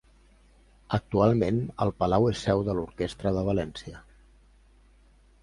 Actualment, 0.97 1.59
el 1.85 1.93
Palau 1.99 2.25
és 2.31 2.41
seu 2.47 2.65
de 2.71 2.75
l'orquestra 2.79 3.35
de 3.37 3.45
València. 3.51 4.03